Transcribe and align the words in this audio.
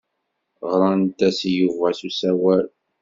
Ɣrant-as 0.71 1.39
i 1.49 1.51
Yuba 1.57 1.87
s 1.97 2.01
usawal. 2.07 2.65